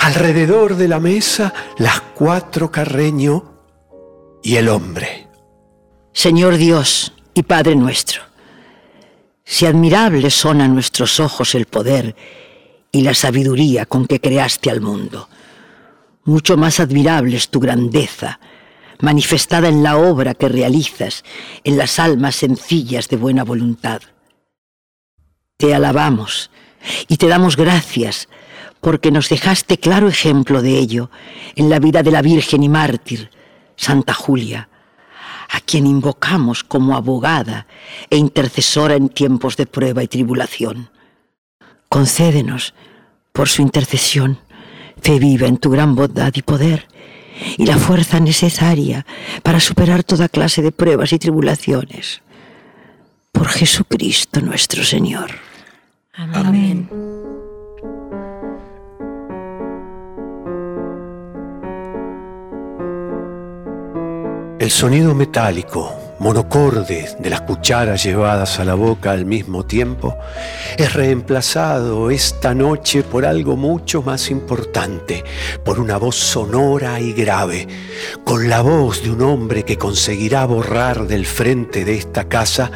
Alrededor 0.00 0.74
de 0.74 0.88
la 0.88 0.98
mesa, 0.98 1.54
las 1.78 2.00
cuatro 2.00 2.68
carreño 2.68 3.44
y 4.42 4.56
el 4.56 4.68
hombre. 4.68 5.28
Señor 6.12 6.56
Dios 6.56 7.12
y 7.32 7.44
Padre 7.44 7.76
nuestro, 7.76 8.22
si 9.44 9.66
admirables 9.66 10.34
son 10.34 10.60
a 10.60 10.66
nuestros 10.66 11.20
ojos 11.20 11.54
el 11.54 11.66
poder 11.66 12.16
y 12.90 13.02
la 13.02 13.14
sabiduría 13.14 13.86
con 13.86 14.04
que 14.04 14.20
creaste 14.20 14.68
al 14.68 14.80
mundo, 14.80 15.28
mucho 16.24 16.56
más 16.56 16.80
admirable 16.80 17.36
es 17.36 17.50
tu 17.50 17.60
grandeza, 17.60 18.40
manifestada 18.98 19.68
en 19.68 19.84
la 19.84 19.96
obra 19.96 20.34
que 20.34 20.48
realizas 20.48 21.22
en 21.62 21.78
las 21.78 22.00
almas 22.00 22.34
sencillas 22.34 23.08
de 23.08 23.16
buena 23.16 23.44
voluntad. 23.44 24.00
Te 25.60 25.74
alabamos 25.74 26.50
y 27.06 27.18
te 27.18 27.28
damos 27.28 27.54
gracias 27.54 28.30
porque 28.80 29.10
nos 29.10 29.28
dejaste 29.28 29.76
claro 29.76 30.08
ejemplo 30.08 30.62
de 30.62 30.78
ello 30.78 31.10
en 31.54 31.68
la 31.68 31.78
vida 31.78 32.02
de 32.02 32.10
la 32.10 32.22
Virgen 32.22 32.62
y 32.62 32.70
mártir, 32.70 33.30
Santa 33.76 34.14
Julia, 34.14 34.70
a 35.50 35.60
quien 35.60 35.86
invocamos 35.86 36.64
como 36.64 36.96
abogada 36.96 37.66
e 38.08 38.16
intercesora 38.16 38.94
en 38.94 39.10
tiempos 39.10 39.58
de 39.58 39.66
prueba 39.66 40.02
y 40.02 40.08
tribulación. 40.08 40.88
Concédenos, 41.90 42.72
por 43.34 43.50
su 43.50 43.60
intercesión, 43.60 44.38
fe 45.02 45.18
viva 45.18 45.46
en 45.46 45.58
tu 45.58 45.68
gran 45.68 45.94
bondad 45.94 46.32
y 46.34 46.40
poder, 46.40 46.88
y 47.58 47.66
la 47.66 47.76
fuerza 47.76 48.18
necesaria 48.18 49.04
para 49.42 49.60
superar 49.60 50.04
toda 50.04 50.30
clase 50.30 50.62
de 50.62 50.72
pruebas 50.72 51.12
y 51.12 51.18
tribulaciones. 51.18 52.22
Por 53.30 53.48
Jesucristo 53.48 54.40
nuestro 54.40 54.84
Señor. 54.84 55.49
Amén. 56.12 56.88
El 64.58 64.70
sonido 64.70 65.14
metálico, 65.14 65.94
monocorde 66.18 67.16
de 67.18 67.30
las 67.30 67.42
cucharas 67.42 68.02
llevadas 68.04 68.58
a 68.58 68.64
la 68.64 68.74
boca 68.74 69.12
al 69.12 69.24
mismo 69.24 69.64
tiempo 69.64 70.18
es 70.76 70.92
reemplazado 70.92 72.10
esta 72.10 72.54
noche 72.54 73.02
por 73.02 73.24
algo 73.24 73.56
mucho 73.56 74.02
más 74.02 74.30
importante, 74.30 75.24
por 75.64 75.80
una 75.80 75.96
voz 75.96 76.16
sonora 76.16 77.00
y 77.00 77.12
grave, 77.12 77.66
con 78.24 78.48
la 78.48 78.60
voz 78.60 79.02
de 79.02 79.10
un 79.10 79.22
hombre 79.22 79.64
que 79.64 79.78
conseguirá 79.78 80.44
borrar 80.44 81.06
del 81.06 81.26
frente 81.26 81.84
de 81.84 81.96
esta 81.96 82.28
casa 82.28 82.70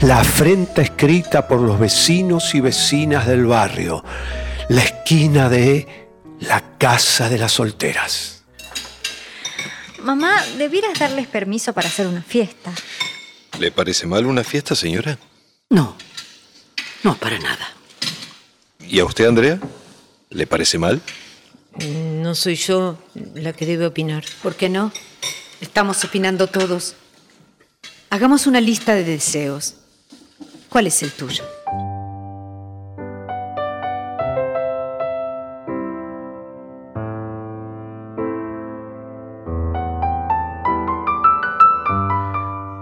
la 0.00 0.20
afrenta 0.20 0.82
escrita 0.82 1.48
por 1.48 1.60
los 1.60 1.78
vecinos 1.78 2.54
y 2.54 2.60
vecinas 2.60 3.26
del 3.26 3.46
barrio, 3.46 4.04
la 4.68 4.82
esquina 4.82 5.48
de 5.48 6.08
la 6.40 6.62
casa 6.78 7.28
de 7.28 7.38
las 7.38 7.52
solteras. 7.52 8.42
Mamá, 10.02 10.44
debieras 10.58 10.98
darles 10.98 11.26
permiso 11.26 11.72
para 11.72 11.88
hacer 11.88 12.06
una 12.06 12.22
fiesta. 12.22 12.72
¿Le 13.58 13.70
parece 13.70 14.06
mal 14.06 14.26
una 14.26 14.44
fiesta, 14.44 14.74
señora? 14.74 15.18
No, 15.70 15.96
no, 17.02 17.16
para 17.16 17.38
nada. 17.38 17.72
¿Y 18.80 19.00
a 19.00 19.04
usted, 19.04 19.26
Andrea? 19.26 19.58
¿Le 20.30 20.46
parece 20.46 20.78
mal? 20.78 21.00
No 21.76 22.34
soy 22.34 22.54
yo 22.54 22.96
la 23.34 23.52
que 23.52 23.66
debe 23.66 23.86
opinar. 23.86 24.24
¿Por 24.42 24.54
qué 24.54 24.68
no? 24.68 24.92
Estamos 25.60 26.04
opinando 26.04 26.46
todos. 26.46 26.94
Hagamos 28.10 28.46
una 28.46 28.60
lista 28.60 28.94
de 28.94 29.04
deseos. 29.04 29.74
¿Cuál 30.68 30.86
es 30.86 31.02
el 31.02 31.10
tuyo? 31.12 31.44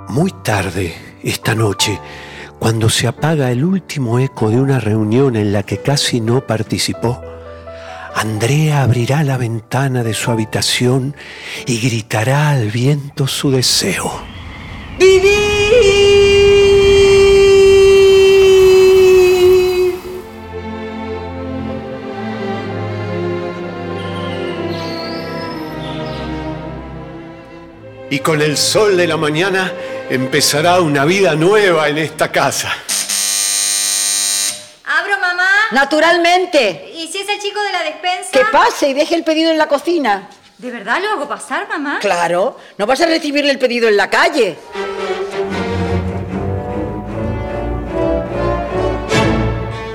Muy 0.08 0.30
tarde, 0.44 0.94
esta 1.22 1.54
noche, 1.54 1.98
cuando 2.58 2.90
se 2.90 3.06
apaga 3.06 3.50
el 3.50 3.64
último 3.64 4.18
eco 4.18 4.50
de 4.50 4.60
una 4.60 4.78
reunión 4.78 5.36
en 5.36 5.52
la 5.54 5.62
que 5.62 5.78
casi 5.78 6.20
no 6.20 6.46
participó, 6.46 7.31
Andrea 8.14 8.82
abrirá 8.82 9.24
la 9.24 9.36
ventana 9.36 10.02
de 10.02 10.14
su 10.14 10.30
habitación 10.30 11.16
y 11.66 11.80
gritará 11.80 12.50
al 12.50 12.70
viento 12.70 13.26
su 13.26 13.50
deseo. 13.50 14.32
Y 28.10 28.18
con 28.18 28.42
el 28.42 28.58
sol 28.58 28.98
de 28.98 29.06
la 29.06 29.16
mañana 29.16 29.72
empezará 30.10 30.80
una 30.82 31.06
vida 31.06 31.34
nueva 31.34 31.88
en 31.88 31.96
esta 31.96 32.30
casa. 32.30 32.70
¿Abro, 34.84 35.18
mamá? 35.18 35.48
Naturalmente. 35.70 36.91
¿Y 37.12 37.14
si 37.14 37.20
es 37.20 37.28
el 37.28 37.38
chico 37.40 37.62
de 37.62 37.72
la 37.72 37.82
despensa? 37.82 38.30
Que 38.32 38.42
pase 38.46 38.88
y 38.88 38.94
deje 38.94 39.14
el 39.14 39.22
pedido 39.22 39.50
en 39.50 39.58
la 39.58 39.68
cocina. 39.68 40.30
¿De 40.56 40.70
verdad 40.70 40.98
lo 41.02 41.10
hago 41.10 41.28
pasar, 41.28 41.68
mamá? 41.68 41.98
Claro, 42.00 42.56
no 42.78 42.86
vas 42.86 43.02
a 43.02 43.06
recibirle 43.06 43.50
el 43.50 43.58
pedido 43.58 43.86
en 43.86 43.98
la 43.98 44.08
calle. 44.08 44.56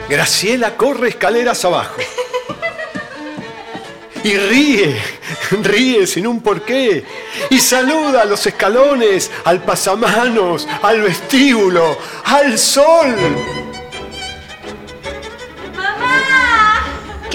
Graciela 0.08 0.78
corre 0.78 1.10
escaleras 1.10 1.66
abajo. 1.66 1.96
Y 4.24 4.38
ríe, 4.38 5.02
ríe 5.64 6.06
sin 6.06 6.28
un 6.28 6.42
porqué. 6.42 7.04
Y 7.50 7.58
saluda 7.58 8.22
a 8.22 8.26
los 8.26 8.46
escalones, 8.46 9.32
al 9.44 9.64
pasamanos, 9.64 10.68
al 10.84 11.02
vestíbulo, 11.02 11.98
al 12.26 12.60
sol. 12.60 13.16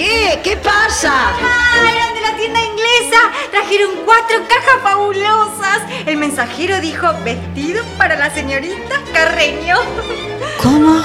¿Qué? 0.03 0.41
¿Qué 0.43 0.57
pasa? 0.57 1.13
¡Ah, 1.13 1.89
eran 1.89 2.13
de 2.13 2.19
la 2.19 2.35
tienda 2.35 2.59
inglesa! 2.59 3.31
Trajeron 3.51 3.91
cuatro 4.03 4.35
cajas 4.49 4.81
fabulosas. 4.83 5.79
El 6.05 6.17
mensajero 6.17 6.81
dijo 6.81 7.07
vestido 7.23 7.85
para 7.97 8.17
la 8.17 8.29
señorita 8.29 9.01
Carreño. 9.13 9.77
¿Cómo? 10.61 11.01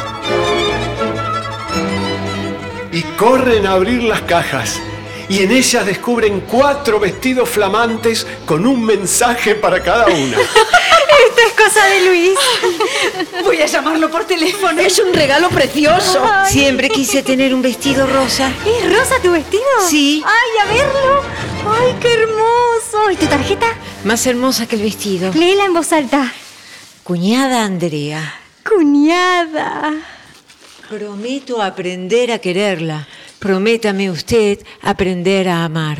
Y 2.90 3.02
corren 3.16 3.68
a 3.68 3.74
abrir 3.74 4.02
las 4.02 4.22
cajas. 4.22 4.80
Y 5.28 5.44
en 5.44 5.52
ellas 5.52 5.86
descubren 5.86 6.40
cuatro 6.40 6.98
vestidos 6.98 7.48
flamantes 7.48 8.26
con 8.46 8.66
un 8.66 8.84
mensaje 8.84 9.54
para 9.54 9.80
cada 9.80 10.06
una. 10.06 10.38
Cosa 11.68 11.86
de 11.86 12.06
Luis. 12.06 12.38
Voy 13.44 13.60
a 13.60 13.66
llamarlo 13.66 14.10
por 14.10 14.24
teléfono. 14.24 14.80
Es 14.80 14.98
un 14.98 15.12
regalo 15.12 15.50
precioso. 15.50 16.24
Siempre 16.46 16.88
quise 16.88 17.22
tener 17.22 17.52
un 17.52 17.60
vestido 17.60 18.06
rosa. 18.06 18.50
¿Es 18.64 18.90
rosa 18.90 19.16
tu 19.22 19.32
vestido? 19.32 19.62
Sí. 19.86 20.24
¡Ay, 20.24 20.50
a 20.62 20.72
verlo! 20.72 21.22
¡Ay, 21.70 21.94
qué 22.00 22.14
hermoso! 22.14 23.10
¿Y 23.10 23.16
tu 23.16 23.26
tarjeta? 23.26 23.66
Más 24.04 24.26
hermosa 24.26 24.66
que 24.66 24.76
el 24.76 24.82
vestido. 24.82 25.30
Léela 25.34 25.66
en 25.66 25.74
voz 25.74 25.92
alta. 25.92 26.32
Cuñada 27.04 27.64
Andrea. 27.64 28.40
Cuñada. 28.66 29.92
Prometo 30.88 31.60
aprender 31.60 32.32
a 32.32 32.38
quererla. 32.38 33.06
Prométame 33.38 34.10
usted 34.10 34.60
aprender 34.80 35.50
a 35.50 35.66
amar. 35.66 35.98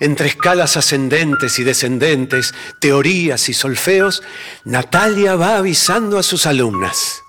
Entre 0.00 0.28
escalas 0.28 0.76
ascendentes 0.76 1.58
y 1.58 1.64
descendentes, 1.64 2.54
teorías 2.80 3.48
y 3.48 3.54
solfeos, 3.54 4.22
Natalia 4.64 5.34
va 5.36 5.56
avisando 5.56 6.18
a 6.18 6.22
sus 6.22 6.46
alumnas. 6.46 7.22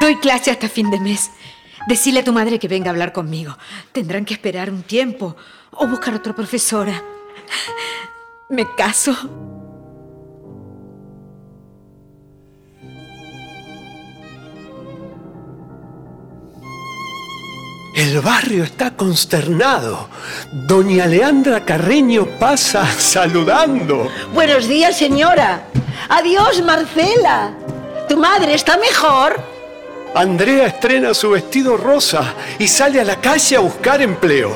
Doy 0.00 0.16
clase 0.16 0.50
hasta 0.50 0.68
fin 0.68 0.90
de 0.90 0.98
mes. 0.98 1.30
Decile 1.86 2.20
a 2.20 2.24
tu 2.24 2.32
madre 2.32 2.58
que 2.58 2.68
venga 2.68 2.88
a 2.88 2.90
hablar 2.90 3.12
conmigo. 3.12 3.56
Tendrán 3.92 4.24
que 4.24 4.34
esperar 4.34 4.70
un 4.70 4.82
tiempo 4.82 5.36
o 5.70 5.86
buscar 5.86 6.14
otra 6.14 6.34
profesora. 6.34 7.02
Me 8.48 8.66
caso. 8.76 9.55
El 17.96 18.20
barrio 18.20 18.62
está 18.62 18.90
consternado. 18.90 20.10
Doña 20.52 21.06
Leandra 21.06 21.64
Carreño 21.64 22.26
pasa 22.38 22.84
saludando. 22.98 24.10
Buenos 24.34 24.68
días, 24.68 24.98
señora. 24.98 25.62
Adiós, 26.10 26.60
Marcela. 26.62 27.54
¿Tu 28.06 28.18
madre 28.18 28.52
está 28.52 28.76
mejor? 28.76 29.40
Andrea 30.14 30.66
estrena 30.66 31.14
su 31.14 31.30
vestido 31.30 31.78
rosa 31.78 32.34
y 32.58 32.68
sale 32.68 33.00
a 33.00 33.04
la 33.04 33.16
calle 33.16 33.56
a 33.56 33.60
buscar 33.60 34.02
empleo. 34.02 34.52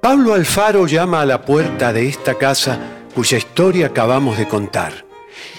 Pablo 0.00 0.32
Alfaro 0.32 0.86
llama 0.86 1.20
a 1.20 1.26
la 1.26 1.42
puerta 1.42 1.92
de 1.92 2.08
esta 2.08 2.36
casa 2.36 2.78
cuya 3.14 3.36
historia 3.36 3.88
acabamos 3.88 4.38
de 4.38 4.48
contar. 4.48 5.04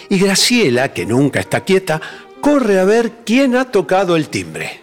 Y 0.10 0.20
Graciela, 0.20 0.94
que 0.94 1.06
nunca 1.06 1.40
está 1.40 1.62
quieta, 1.62 2.02
corre 2.42 2.80
a 2.80 2.86
ver 2.86 3.24
quién 3.26 3.56
ha 3.56 3.66
tocado 3.66 4.16
el 4.16 4.30
timbre. 4.30 4.82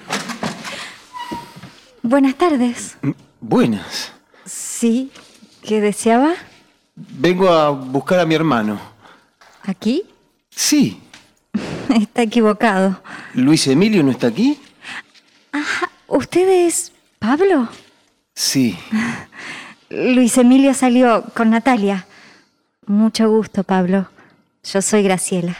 Buenas 2.03 2.35
tardes. 2.35 2.97
Buenas. 3.41 4.13
Sí, 4.45 5.11
¿qué 5.63 5.81
deseaba? 5.81 6.35
Vengo 6.95 7.49
a 7.49 7.71
buscar 7.71 8.21
a 8.21 8.27
mi 8.27 8.35
hermano. 8.35 8.81
¿Aquí? 9.63 10.03
Sí. 10.51 11.01
Está 11.89 12.23
equivocado. 12.23 13.01
¿Luis 13.35 13.67
Emilio 13.67 14.03
no 14.03 14.11
está 14.11 14.27
aquí? 14.29 14.59
Ah, 15.53 15.89
¿usted 16.07 16.67
es 16.67 16.93
Pablo? 17.19 17.69
Sí. 18.35 18.79
Luis 19.91 20.37
Emilio 20.39 20.75
salió 20.75 21.25
con 21.35 21.51
Natalia. 21.51 22.07
Mucho 22.87 23.31
gusto, 23.31 23.63
Pablo. 23.63 24.09
Yo 24.65 24.81
soy 24.81 25.03
Graciela. 25.03 25.57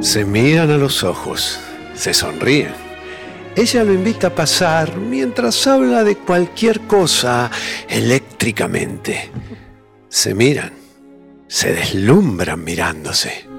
Se 0.00 0.24
miran 0.24 0.70
a 0.70 0.76
los 0.76 1.02
ojos, 1.02 1.58
se 1.94 2.14
sonríen. 2.14 2.72
Ella 3.56 3.82
lo 3.82 3.92
invita 3.92 4.28
a 4.28 4.34
pasar 4.34 4.96
mientras 4.96 5.66
habla 5.66 6.04
de 6.04 6.16
cualquier 6.16 6.80
cosa 6.82 7.50
eléctricamente. 7.88 9.30
Se 10.08 10.32
miran, 10.32 10.72
se 11.48 11.72
deslumbran 11.72 12.62
mirándose. 12.62 13.51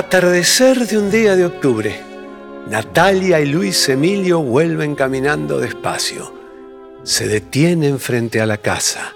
Atardecer 0.00 0.86
de 0.86 0.96
un 0.96 1.10
día 1.10 1.36
de 1.36 1.44
octubre. 1.44 2.00
Natalia 2.70 3.38
y 3.38 3.44
Luis 3.44 3.86
Emilio 3.90 4.40
vuelven 4.40 4.94
caminando 4.94 5.58
despacio. 5.58 6.34
Se 7.04 7.28
detienen 7.28 8.00
frente 8.00 8.40
a 8.40 8.46
la 8.46 8.56
casa, 8.56 9.12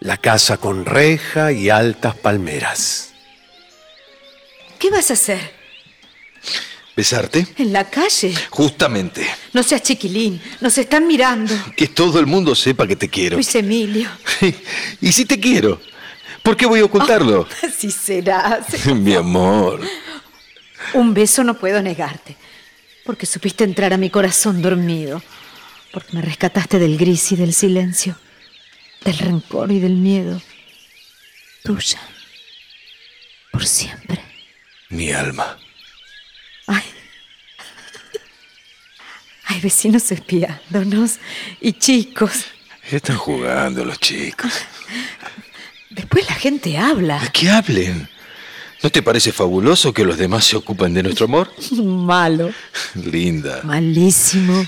la 0.00 0.16
casa 0.16 0.56
con 0.56 0.86
reja 0.86 1.52
y 1.52 1.68
altas 1.68 2.16
palmeras. 2.16 3.12
¿Qué 4.78 4.88
vas 4.88 5.10
a 5.10 5.12
hacer? 5.12 5.52
¿Besarte? 6.96 7.46
En 7.58 7.74
la 7.74 7.90
calle. 7.90 8.34
Justamente. 8.48 9.26
No 9.52 9.62
seas 9.62 9.82
chiquilín. 9.82 10.40
Nos 10.62 10.78
están 10.78 11.06
mirando. 11.06 11.54
Que 11.76 11.88
todo 11.88 12.18
el 12.18 12.24
mundo 12.24 12.54
sepa 12.54 12.86
que 12.86 12.96
te 12.96 13.10
quiero. 13.10 13.36
Luis 13.36 13.54
Emilio. 13.56 14.08
y 15.02 15.12
si 15.12 15.26
te 15.26 15.38
quiero. 15.38 15.82
¿Por 16.42 16.56
qué 16.56 16.64
voy 16.64 16.80
a 16.80 16.84
ocultarlo? 16.84 17.46
Así 17.62 17.90
será. 17.90 18.64
Mi 18.94 19.14
amor. 19.14 19.80
Un 20.94 21.12
beso 21.12 21.42
no 21.42 21.54
puedo 21.54 21.82
negarte, 21.82 22.36
porque 23.04 23.26
supiste 23.26 23.64
entrar 23.64 23.92
a 23.92 23.96
mi 23.96 24.10
corazón 24.10 24.62
dormido, 24.62 25.22
porque 25.92 26.12
me 26.12 26.22
rescataste 26.22 26.78
del 26.78 26.96
gris 26.96 27.32
y 27.32 27.36
del 27.36 27.52
silencio, 27.52 28.16
del 29.04 29.18
rencor 29.18 29.72
y 29.72 29.80
del 29.80 29.96
miedo. 29.96 30.40
Tuya, 31.64 32.00
por 33.50 33.66
siempre. 33.66 34.20
Mi 34.88 35.10
alma. 35.10 35.58
Ay. 36.68 36.84
Hay 39.46 39.60
vecinos 39.60 40.10
espiándonos 40.12 41.18
y 41.60 41.72
chicos. 41.72 42.46
Están 42.90 43.16
jugando 43.16 43.84
los 43.84 43.98
chicos. 43.98 44.52
Después 45.90 46.28
la 46.28 46.34
gente 46.34 46.78
habla. 46.78 47.20
Que 47.32 47.50
hablen. 47.50 48.08
¿No 48.84 48.90
te 48.90 49.00
parece 49.00 49.32
fabuloso 49.32 49.94
que 49.94 50.04
los 50.04 50.18
demás 50.18 50.44
se 50.44 50.56
ocupen 50.56 50.92
de 50.92 51.02
nuestro 51.02 51.24
amor? 51.24 51.50
Malo. 51.82 52.52
Linda. 52.94 53.62
Malísimo. 53.64 54.66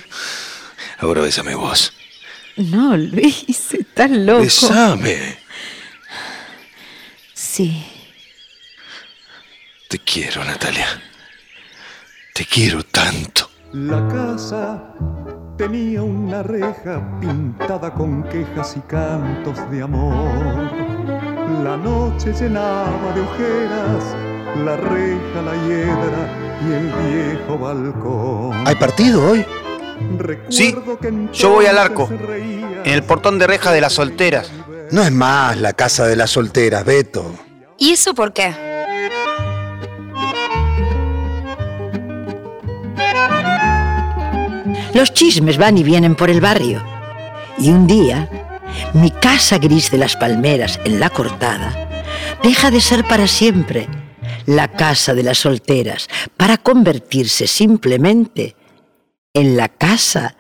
Ahora 1.01 1.21
bésame 1.21 1.55
vos. 1.55 1.93
No, 2.57 2.97
Luis, 2.97 3.45
estás 3.75 4.11
loco. 4.11 4.41
Besame. 4.41 5.37
Sí. 7.35 7.85
Te 9.87 9.99
quiero, 9.99 10.43
Natalia. 10.45 10.89
Te 12.33 12.47
quiero 12.47 12.83
tanto. 12.85 13.51
La 13.75 14.09
casa 14.09 14.95
tenía 15.59 16.01
una 16.03 16.43
reja 16.43 17.21
pintada 17.21 17.93
con 17.93 18.27
quejas 18.31 18.79
y 18.79 18.81
cantos 18.89 19.71
de 19.71 19.83
amor. 19.83 20.86
La 21.63 21.77
noche 21.77 22.33
llenaba 22.33 23.13
de 23.15 23.21
ojeras 23.21 24.27
la 24.65 24.77
reja, 24.77 25.43
la 25.45 25.55
hiedra 25.67 26.59
y 26.63 26.73
el 26.73 27.35
viejo 27.37 27.59
balcón. 27.59 28.67
¿Hay 28.67 28.75
partido 28.77 29.31
hoy? 29.31 29.45
Sí, 30.49 30.75
yo 31.33 31.51
voy 31.51 31.67
al 31.67 31.79
arco, 31.79 32.09
en 32.11 32.93
el 32.93 33.03
portón 33.03 33.39
de 33.39 33.47
reja 33.47 33.73
de 33.73 33.81
las 33.81 33.95
solteras. 33.95 34.51
No 34.91 35.03
es 35.03 35.11
más 35.11 35.57
la 35.59 35.73
casa 35.73 36.07
de 36.07 36.17
las 36.17 36.31
solteras, 36.31 36.85
Beto. 36.85 37.35
¿Y 37.79 37.93
eso 37.93 38.15
por 38.15 38.33
qué? 38.33 38.55
Los 44.95 45.13
chismes 45.13 45.59
van 45.59 45.77
y 45.77 45.83
vienen 45.83 46.15
por 46.15 46.31
el 46.31 46.41
barrio. 46.41 46.83
Y 47.59 47.71
un 47.71 47.87
día, 47.87 48.29
mi 48.97 49.11
casa 49.11 49.59
gris 49.59 49.91
de 49.91 49.99
las 49.99 50.17
palmeras 50.17 50.81
en 50.85 50.99
la 51.01 51.11
cortada 51.11 51.89
deja 52.43 52.71
de 52.71 52.81
ser 52.81 53.07
para 53.07 53.27
siempre 53.27 53.89
la 54.47 54.69
casa 54.69 55.13
de 55.13 55.23
las 55.23 55.39
solteras 55.39 56.09
para 56.37 56.57
convertirse 56.57 57.47
simplemente 57.47 58.57
en 59.35 59.55
la 59.57 59.69
casa 59.69 60.35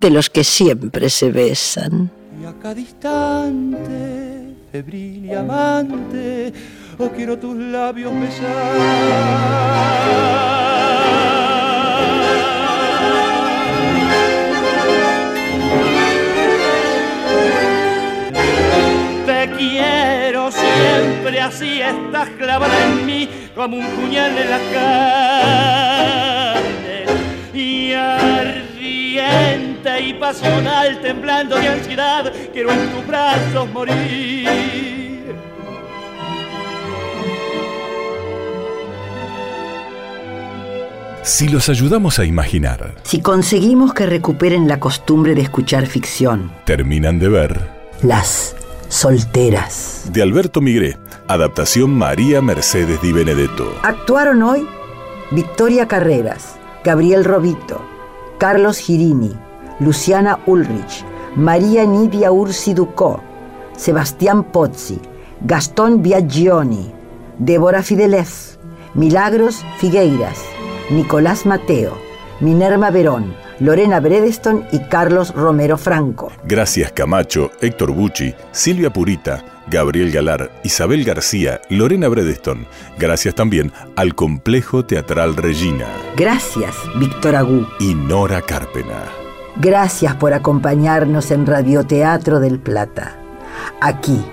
de 0.00 0.10
los 0.10 0.30
que 0.30 0.42
siempre 0.42 1.10
se 1.10 1.30
besan. 1.30 2.10
Y 2.42 2.44
a 2.44 2.52
cada 2.60 2.80
instante, 2.80 4.56
febril 4.72 5.26
y 5.26 5.34
amante, 5.34 6.52
oh 6.98 7.08
quiero 7.10 7.38
tus 7.38 7.56
labios 7.56 8.12
besar. 8.20 9.12
Siempre 21.32 21.40
así, 21.40 21.80
estás 21.80 22.28
clavada 22.30 22.84
en 22.84 23.06
mí 23.06 23.28
como 23.54 23.76
un 23.78 23.86
puñal 23.86 24.36
en 24.36 24.50
la 24.50 24.58
carne. 26.52 27.06
Y 27.54 27.92
ardiente 27.92 29.20
y 30.00 30.14
pasional, 30.14 31.00
temblando 31.00 31.56
de 31.56 31.68
ansiedad, 31.68 32.32
quiero 32.52 32.72
en 32.72 32.90
tus 32.90 33.06
brazos 33.06 33.70
morir. 33.72 34.48
Si 41.22 41.46
los 41.48 41.68
ayudamos 41.68 42.18
a 42.18 42.24
imaginar, 42.24 42.96
Si 43.04 43.20
conseguimos 43.20 43.94
que 43.94 44.06
recuperen 44.06 44.66
la 44.66 44.80
costumbre 44.80 45.34
de 45.36 45.42
escuchar 45.42 45.86
ficción, 45.86 46.50
terminan 46.64 47.20
de 47.20 47.28
ver 47.28 47.60
las 48.02 48.56
solteras. 48.88 50.10
de 50.12 50.20
Alberto 50.22 50.60
Migré, 50.60 50.96
adaptación 51.28 51.96
María 51.96 52.42
Mercedes 52.42 53.00
Di 53.00 53.12
Benedetto. 53.12 53.72
Actuaron 53.82 54.42
hoy 54.42 54.66
Victoria 55.30 55.88
Carreras, 55.88 56.56
Gabriel 56.84 57.24
Robito, 57.24 57.80
Carlos 58.38 58.78
Girini, 58.78 59.32
Luciana 59.80 60.38
Ulrich, 60.46 61.04
María 61.36 61.84
Nidia 61.84 62.32
Ursi 62.32 62.74
Ducó, 62.74 63.22
Sebastián 63.76 64.44
Pozzi, 64.44 65.00
Gastón 65.40 66.02
Biaggioni, 66.02 66.92
Débora 67.38 67.82
Fidelez, 67.82 68.58
Milagros 68.94 69.64
Figueiras, 69.78 70.38
Nicolás 70.90 71.46
Mateo, 71.46 71.96
Minerva 72.40 72.90
Verón, 72.90 73.34
Lorena 73.60 74.00
Bredeston 74.00 74.66
y 74.72 74.80
Carlos 74.80 75.32
Romero 75.34 75.78
Franco. 75.78 76.30
Gracias 76.44 76.92
Camacho, 76.92 77.50
Héctor 77.60 77.92
Bucci, 77.92 78.34
Silvia 78.50 78.92
Purita, 78.92 79.44
Gabriel 79.68 80.10
Galar, 80.10 80.50
Isabel 80.64 81.04
García, 81.04 81.60
Lorena 81.68 82.08
Bredeston. 82.08 82.66
Gracias 82.98 83.34
también 83.34 83.72
al 83.96 84.14
Complejo 84.14 84.84
Teatral 84.84 85.36
Regina 85.36 85.86
Gracias, 86.16 86.76
Víctor 86.96 87.36
Agú. 87.36 87.66
y 87.80 87.94
Nora 87.94 88.42
Carpena. 88.42 89.04
Gracias 89.56 90.14
por 90.16 90.32
acompañarnos 90.32 91.30
en 91.30 91.46
Radioteatro 91.46 92.40
del 92.40 92.58
Plata. 92.58 93.16
Aquí, 93.80 94.24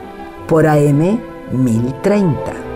por 0.47 0.65
AM 0.65 1.19
1030. 1.51 2.68